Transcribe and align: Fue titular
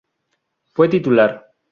Fue 0.73 0.89
titular 0.89 1.53